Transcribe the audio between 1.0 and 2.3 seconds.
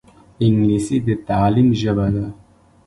د تعلیم ژبه ده